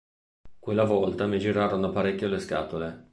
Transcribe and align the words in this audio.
Quella 0.57 0.83
volta 0.83 1.27
mi 1.27 1.37
girarono 1.37 1.91
parecchio 1.91 2.27
le 2.27 2.39
scatole. 2.39 3.09